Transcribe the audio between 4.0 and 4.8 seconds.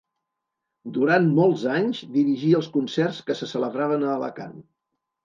a Alacant.